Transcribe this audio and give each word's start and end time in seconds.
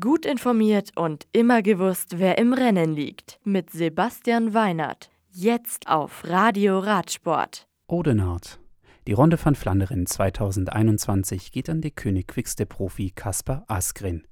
Gut 0.00 0.24
informiert 0.24 0.92
und 0.96 1.26
immer 1.32 1.60
gewusst, 1.60 2.18
wer 2.18 2.38
im 2.38 2.54
Rennen 2.54 2.94
liegt. 2.94 3.38
Mit 3.44 3.68
Sebastian 3.68 4.54
Weinert. 4.54 5.10
Jetzt 5.30 5.88
auf 5.88 6.24
Radio 6.24 6.78
Radsport. 6.78 7.68
Odenard. 7.86 8.58
Die 9.06 9.12
Runde 9.12 9.36
von 9.36 9.54
Flandern 9.54 10.06
2021 10.06 11.52
geht 11.52 11.68
an 11.68 11.82
die 11.82 11.90
König 11.90 12.28
Quickstep-Profi 12.28 13.10
Kaspar 13.10 13.66
Askren. 13.68 14.26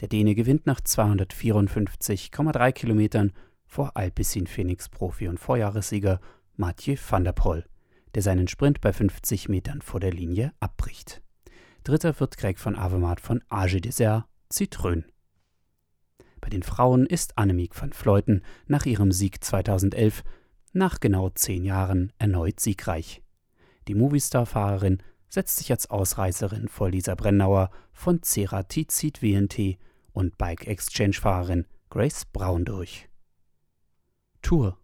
Der 0.00 0.08
Däne 0.08 0.34
gewinnt 0.34 0.66
nach 0.66 0.82
254,3 0.82 2.72
Kilometern 2.72 3.32
vor 3.64 3.96
Alpecin 3.96 4.46
Phoenix-Profi 4.46 5.28
und 5.28 5.40
Vorjahressieger 5.40 6.20
Mathieu 6.56 6.96
van 7.08 7.24
der 7.24 7.32
Poel, 7.32 7.64
der 8.14 8.20
seinen 8.20 8.48
Sprint 8.48 8.82
bei 8.82 8.92
50 8.92 9.48
Metern 9.48 9.80
vor 9.80 10.00
der 10.00 10.12
Linie 10.12 10.52
abbricht. 10.60 11.22
Dritter 11.84 12.20
wird 12.20 12.36
Greg 12.36 12.58
von 12.58 12.76
Avermaet 12.76 13.20
von 13.20 13.42
Age 13.48 13.80
Dessert 13.80 14.26
Zitrön. 14.54 15.04
Bei 16.40 16.48
den 16.48 16.62
Frauen 16.62 17.06
ist 17.06 17.36
Annemiek 17.36 17.80
van 17.80 17.92
Fleuten 17.92 18.42
nach 18.68 18.86
ihrem 18.86 19.10
Sieg 19.10 19.42
2011 19.42 20.22
nach 20.72 21.00
genau 21.00 21.30
zehn 21.30 21.64
Jahren 21.64 22.12
erneut 22.18 22.60
siegreich. 22.60 23.20
Die 23.88 23.96
Movistar-Fahrerin 23.96 25.02
setzt 25.28 25.56
sich 25.56 25.72
als 25.72 25.90
Ausreißerin 25.90 26.68
vor 26.68 26.88
Lisa 26.88 27.16
Brennauer 27.16 27.68
von 27.92 28.22
Ceratizid 28.22 29.22
WNT 29.22 29.76
und 30.12 30.38
Bike 30.38 30.68
Exchange-Fahrerin 30.68 31.66
Grace 31.90 32.24
Brown 32.24 32.64
durch. 32.64 33.08
Tour 34.40 34.78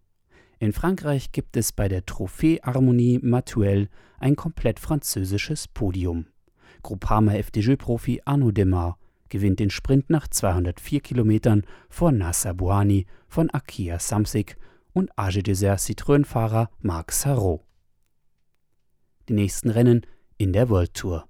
in 0.58 0.72
Frankreich 0.72 1.30
gibt 1.30 1.56
es 1.56 1.70
bei 1.70 1.86
der 1.86 2.04
Trophée 2.06 2.60
Harmonie 2.64 3.20
Matuelle 3.22 3.88
ein 4.18 4.34
komplett 4.34 4.80
französisches 4.80 5.68
Podium. 5.68 6.26
Groupama 6.82 7.34
FDJ-Profi 7.34 8.22
Arnaud 8.24 8.56
Demar 8.56 8.98
gewinnt 9.30 9.60
den 9.60 9.70
Sprint 9.70 10.10
nach 10.10 10.28
204 10.28 11.00
Kilometern 11.00 11.64
vor 11.88 12.12
Nasser 12.12 12.54
Bouhani 12.54 13.06
von 13.28 13.48
Akia 13.50 13.98
Samsic 13.98 14.56
und 14.92 15.10
Age 15.16 15.42
Desert 15.42 15.80
Citroën-Fahrer 15.80 16.70
Marc 16.80 17.12
Sarrault. 17.12 17.62
Die 19.28 19.34
nächsten 19.34 19.70
Rennen 19.70 20.04
in 20.36 20.52
der 20.52 20.68
World 20.68 20.94
Tour. 20.94 21.28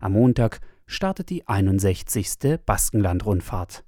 Am 0.00 0.12
Montag 0.12 0.60
startet 0.86 1.30
die 1.30 1.46
61. 1.48 2.60
Baskenland-Rundfahrt. 2.64 3.84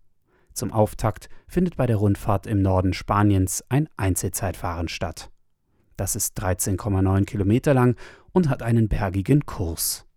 Zum 0.53 0.73
Auftakt 0.73 1.29
findet 1.47 1.77
bei 1.77 1.87
der 1.87 1.97
Rundfahrt 1.97 2.47
im 2.47 2.61
Norden 2.61 2.93
Spaniens 2.93 3.63
ein 3.69 3.89
Einzelzeitfahren 3.97 4.89
statt. 4.89 5.31
Das 5.97 6.17
ist 6.17 6.41
13,9 6.43 7.25
Kilometer 7.25 7.75
lang 7.75 7.97
und 8.33 8.49
hat 8.49 8.63
einen 8.63 8.89
bergigen 8.89 9.47
Kurs. 9.47 10.08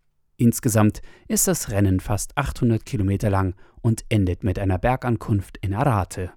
Insgesamt 0.41 1.01
ist 1.27 1.47
das 1.47 1.69
Rennen 1.69 1.99
fast 1.99 2.35
800 2.35 2.83
Kilometer 2.83 3.29
lang 3.29 3.53
und 3.81 4.03
endet 4.09 4.43
mit 4.43 4.57
einer 4.57 4.79
Bergankunft 4.79 5.57
in 5.57 5.75
Arate. 5.75 6.33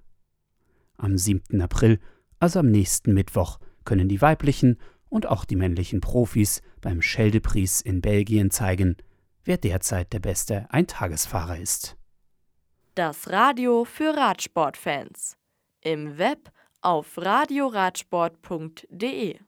Am 0.95 1.17
7. 1.17 1.59
April, 1.59 1.99
also 2.37 2.59
am 2.59 2.69
nächsten 2.69 3.15
Mittwoch, 3.15 3.57
können 3.83 4.07
die 4.07 4.21
weiblichen 4.21 4.77
und 5.09 5.25
auch 5.25 5.43
die 5.43 5.55
männlichen 5.55 6.01
Profis 6.01 6.61
beim 6.81 7.01
Scheldepries 7.01 7.81
in 7.81 8.01
Belgien 8.01 8.51
zeigen, 8.51 8.95
wer 9.43 9.57
derzeit 9.57 10.13
der 10.13 10.19
beste 10.19 10.67
Eintagesfahrer 10.69 11.57
ist. 11.57 11.97
Das 12.93 13.31
Radio 13.31 13.85
für 13.85 14.15
Radsportfans. 14.15 15.35
Im 15.81 16.19
Web 16.19 16.51
auf 16.81 17.17
radioradsport.de 17.17 19.39